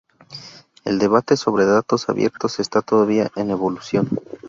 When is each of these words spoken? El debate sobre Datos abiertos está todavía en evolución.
El 0.83 0.97
debate 0.97 1.37
sobre 1.37 1.63
Datos 1.65 2.09
abiertos 2.09 2.59
está 2.59 2.81
todavía 2.81 3.29
en 3.35 3.51
evolución. 3.51 4.09